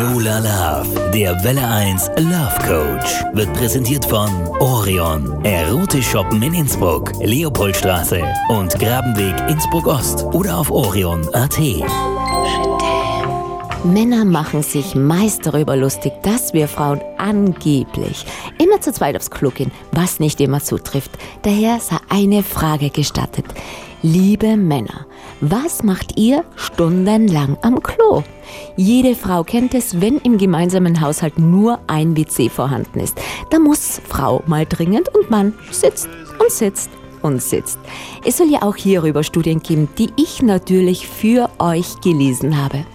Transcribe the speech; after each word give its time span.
Lola 0.00 0.38
Love, 0.38 1.10
der 1.12 1.44
Welle 1.44 1.62
1 1.62 2.10
Love 2.16 2.56
Coach, 2.66 3.22
wird 3.34 3.52
präsentiert 3.52 4.06
von 4.06 4.30
Orion, 4.58 5.44
Erotisch 5.44 6.08
Shoppen 6.08 6.40
in 6.40 6.54
Innsbruck, 6.54 7.12
Leopoldstraße 7.20 8.22
und 8.48 8.78
Grabenweg 8.78 9.34
Innsbruck 9.50 9.86
Ost 9.86 10.24
oder 10.32 10.56
auf 10.56 10.70
orion.at. 10.70 11.58
Männer 13.84 14.24
machen 14.24 14.62
sich 14.62 14.94
meist 14.94 15.44
darüber 15.44 15.76
lustig, 15.76 16.14
dass 16.22 16.54
wir 16.54 16.66
Frauen 16.66 17.02
angeblich 17.18 18.24
immer 18.56 18.80
zu 18.80 18.94
zweit 18.94 19.16
aufs 19.16 19.30
Klo 19.30 19.50
gehen, 19.50 19.70
was 19.92 20.18
nicht 20.18 20.40
immer 20.40 20.60
zutrifft. 20.60 21.10
Daher 21.42 21.78
sei 21.78 21.96
eine 22.08 22.42
Frage 22.42 22.88
gestattet. 22.88 23.44
Liebe 24.02 24.56
Männer, 24.56 25.04
was 25.42 25.82
macht 25.82 26.18
ihr 26.18 26.42
stundenlang 26.56 27.58
am 27.60 27.82
Klo? 27.82 28.22
Jede 28.74 29.14
Frau 29.14 29.44
kennt 29.44 29.74
es, 29.74 30.00
wenn 30.00 30.16
im 30.20 30.38
gemeinsamen 30.38 31.02
Haushalt 31.02 31.38
nur 31.38 31.80
ein 31.86 32.16
WC 32.16 32.48
vorhanden 32.48 32.98
ist. 33.00 33.20
Da 33.50 33.58
muss 33.58 34.00
Frau 34.08 34.42
mal 34.46 34.64
dringend 34.64 35.14
und 35.14 35.28
Mann 35.28 35.52
sitzt 35.70 36.08
und 36.38 36.50
sitzt 36.50 36.88
und 37.20 37.42
sitzt. 37.42 37.78
Es 38.24 38.38
soll 38.38 38.48
ja 38.50 38.62
auch 38.62 38.76
hierüber 38.76 39.22
Studien 39.22 39.60
geben, 39.60 39.90
die 39.98 40.08
ich 40.16 40.40
natürlich 40.40 41.06
für 41.06 41.50
euch 41.58 42.00
gelesen 42.00 42.56
habe. 42.56 42.86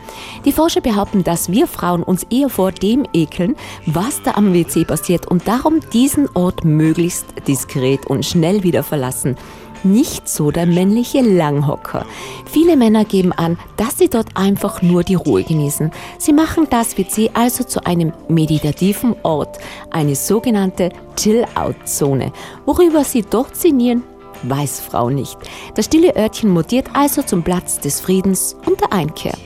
Die 0.43 0.51
Forscher 0.51 0.81
behaupten, 0.81 1.23
dass 1.23 1.51
wir 1.51 1.67
Frauen 1.67 2.01
uns 2.01 2.23
eher 2.31 2.49
vor 2.49 2.71
dem 2.71 3.05
ekeln, 3.13 3.55
was 3.85 4.23
da 4.23 4.31
am 4.31 4.55
WC 4.55 4.85
passiert 4.85 5.27
und 5.27 5.47
darum 5.47 5.81
diesen 5.93 6.27
Ort 6.33 6.65
möglichst 6.65 7.27
diskret 7.47 8.07
und 8.07 8.25
schnell 8.25 8.63
wieder 8.63 8.81
verlassen 8.81 9.35
nicht 9.85 10.27
so 10.27 10.51
der 10.51 10.65
männliche 10.65 11.21
Langhocker. 11.21 12.05
Viele 12.45 12.75
Männer 12.75 13.05
geben 13.05 13.31
an, 13.31 13.57
dass 13.77 13.97
sie 13.97 14.09
dort 14.09 14.35
einfach 14.35 14.81
nur 14.81 15.03
die 15.03 15.15
Ruhe 15.15 15.43
genießen. 15.43 15.91
Sie 16.17 16.33
machen 16.33 16.67
das 16.69 16.97
WC 16.97 17.31
also 17.33 17.63
zu 17.63 17.85
einem 17.85 18.11
meditativen 18.27 19.15
Ort, 19.23 19.57
eine 19.91 20.15
sogenannte 20.15 20.89
Chill-Out-Zone. 21.15 22.33
Worüber 22.65 23.03
sie 23.03 23.23
dort 23.23 23.55
sinnieren, 23.55 24.03
weiß 24.43 24.79
Frau 24.79 25.09
nicht. 25.09 25.37
Das 25.75 25.85
stille 25.85 26.15
Örtchen 26.15 26.49
mutiert 26.49 26.89
also 26.93 27.21
zum 27.21 27.43
Platz 27.43 27.79
des 27.79 28.01
Friedens 28.01 28.55
und 28.65 28.81
der 28.81 28.91
Einkehr. 28.91 29.37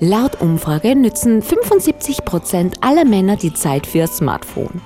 Laut 0.00 0.40
Umfrage 0.40 0.94
nützen 0.94 1.42
75 1.42 2.24
Prozent 2.24 2.76
aller 2.82 3.04
Männer 3.04 3.36
die 3.36 3.54
Zeit 3.54 3.86
für 3.86 4.06
Smartphone. 4.06 4.80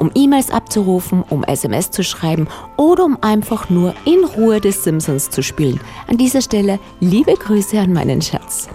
Um 0.00 0.10
E-Mails 0.14 0.50
abzurufen, 0.50 1.22
um 1.28 1.44
SMS 1.44 1.90
zu 1.90 2.02
schreiben 2.02 2.48
oder 2.78 3.04
um 3.04 3.18
einfach 3.20 3.68
nur 3.68 3.92
in 4.06 4.24
Ruhe 4.24 4.58
des 4.58 4.82
Simpsons 4.82 5.28
zu 5.28 5.42
spielen. 5.42 5.78
An 6.06 6.16
dieser 6.16 6.40
Stelle 6.40 6.78
liebe 7.00 7.34
Grüße 7.34 7.78
an 7.78 7.92
meinen 7.92 8.22
Schatz. 8.22 8.70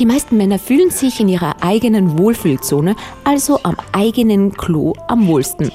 Die 0.00 0.04
meisten 0.04 0.36
Männer 0.36 0.58
fühlen 0.58 0.90
sich 0.90 1.20
in 1.20 1.28
ihrer 1.28 1.62
eigenen 1.62 2.18
Wohlfühlzone, 2.18 2.96
also 3.22 3.60
am 3.62 3.76
eigenen 3.92 4.52
Klo, 4.54 4.94
am 5.06 5.28
wohlsten. 5.28 5.70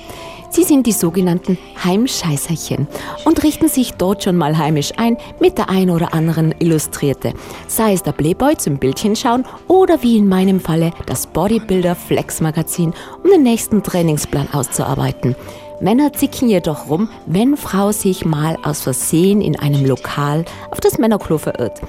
Sie 0.52 0.64
sind 0.64 0.88
die 0.88 0.92
sogenannten 0.92 1.58
Heimscheißerchen 1.84 2.88
und 3.24 3.44
richten 3.44 3.68
sich 3.68 3.94
dort 3.94 4.24
schon 4.24 4.36
mal 4.36 4.58
heimisch 4.58 4.92
ein 4.98 5.18
mit 5.40 5.58
der 5.58 5.70
ein 5.70 5.90
oder 5.90 6.14
anderen 6.14 6.56
Illustrierte. 6.60 7.34
Sei 7.68 7.94
es 7.94 8.02
der 8.02 8.14
Playboy 8.14 8.58
zum 8.58 8.78
Bildchen 8.78 9.16
schauen 9.16 9.46
oder 9.68 10.02
wie 10.02 10.18
in 10.18 10.28
meinem 10.28 10.60
Falle 10.60 10.92
das 11.06 11.28
Bodybuilder 11.28 11.96
Flex 11.96 12.42
Magazin, 12.42 12.94
um 13.24 13.30
den 13.30 13.44
nächsten 13.44 13.84
Trainingsplan 13.84 14.50
auszuarbeiten. 14.52 15.36
Männer 15.82 16.12
zicken 16.14 16.50
jedoch 16.50 16.90
rum, 16.90 17.10
wenn 17.26 17.56
Frau 17.56 17.92
sich 17.92 18.26
mal 18.26 18.58
aus 18.64 18.82
Versehen 18.82 19.42
in 19.42 19.58
einem 19.58 19.86
Lokal 19.86 20.44
auf 20.72 20.82
das 20.82 20.98
Männerklo 20.98 21.38
verirrt. 21.38 21.80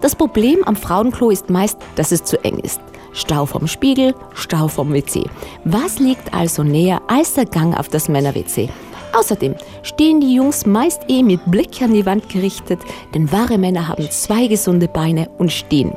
Das 0.00 0.14
Problem 0.14 0.62
am 0.64 0.76
Frauenklo 0.76 1.30
ist 1.30 1.50
meist, 1.50 1.78
dass 1.96 2.12
es 2.12 2.22
zu 2.22 2.42
eng 2.44 2.58
ist. 2.58 2.80
Stau 3.12 3.46
vom 3.46 3.66
Spiegel, 3.66 4.14
Stau 4.34 4.68
vom 4.68 4.92
WC. 4.92 5.24
Was 5.64 5.98
liegt 5.98 6.32
also 6.32 6.62
näher 6.62 7.00
als 7.08 7.34
der 7.34 7.46
Gang 7.46 7.78
auf 7.78 7.88
das 7.88 8.08
Männer-WC? 8.08 8.68
Außerdem 9.12 9.56
stehen 9.82 10.20
die 10.20 10.34
Jungs 10.34 10.66
meist 10.66 11.02
eh 11.08 11.22
mit 11.22 11.40
Blick 11.50 11.82
an 11.82 11.92
die 11.92 12.06
Wand 12.06 12.28
gerichtet, 12.28 12.80
denn 13.12 13.30
wahre 13.32 13.58
Männer 13.58 13.88
haben 13.88 14.08
zwei 14.10 14.46
gesunde 14.46 14.86
Beine 14.86 15.28
und 15.38 15.50
stehen. 15.50 15.92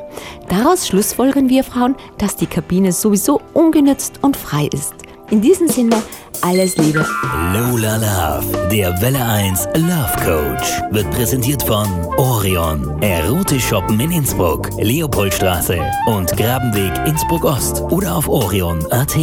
Daraus 0.48 0.88
schlussfolgern 0.88 1.48
wir 1.48 1.62
Frauen, 1.62 1.94
dass 2.18 2.36
die 2.36 2.46
Kabine 2.46 2.92
sowieso 2.92 3.40
ungenützt 3.52 4.18
und 4.22 4.36
frei 4.36 4.68
ist. 4.72 4.94
In 5.34 5.40
diesem 5.40 5.66
Sinne, 5.66 6.00
alles 6.42 6.76
Liebe. 6.76 7.04
Lola 7.52 7.96
Love, 7.96 8.68
der 8.70 9.00
Welle 9.02 9.18
1 9.18 9.66
Love 9.74 10.14
Coach, 10.24 10.80
wird 10.92 11.10
präsentiert 11.10 11.60
von 11.64 11.88
Orion, 12.18 13.02
Erotisch 13.02 13.66
Shoppen 13.66 13.98
in 13.98 14.12
Innsbruck, 14.12 14.70
Leopoldstraße 14.78 15.80
und 16.06 16.36
Grabenweg 16.36 16.92
Innsbruck 17.04 17.42
Ost 17.42 17.80
oder 17.90 18.14
auf 18.14 18.28
orion.at. 18.28 19.16